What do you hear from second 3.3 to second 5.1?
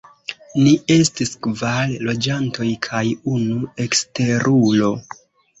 unu eksterulo.